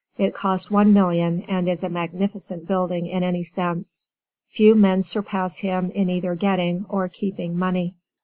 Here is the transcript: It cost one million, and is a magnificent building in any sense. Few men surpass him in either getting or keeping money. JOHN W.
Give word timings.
It 0.17 0.33
cost 0.33 0.71
one 0.71 0.93
million, 0.93 1.43
and 1.47 1.69
is 1.69 1.83
a 1.83 1.89
magnificent 1.89 2.67
building 2.67 3.05
in 3.05 3.21
any 3.21 3.43
sense. 3.43 4.07
Few 4.49 4.73
men 4.73 5.03
surpass 5.03 5.59
him 5.59 5.91
in 5.91 6.09
either 6.09 6.33
getting 6.33 6.87
or 6.89 7.07
keeping 7.07 7.55
money. 7.55 7.89
JOHN 7.89 7.89
W. 7.89 7.93